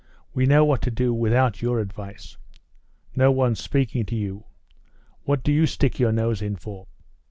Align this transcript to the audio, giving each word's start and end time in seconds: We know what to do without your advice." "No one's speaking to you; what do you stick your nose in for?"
We 0.33 0.47
know 0.47 0.65
what 0.65 0.81
to 0.81 0.89
do 0.89 1.13
without 1.13 1.61
your 1.61 1.79
advice." 1.79 2.35
"No 3.15 3.31
one's 3.31 3.59
speaking 3.59 4.03
to 4.07 4.15
you; 4.15 4.45
what 5.25 5.43
do 5.43 5.51
you 5.51 5.67
stick 5.67 5.99
your 5.99 6.11
nose 6.11 6.41
in 6.41 6.55
for?" 6.55 6.87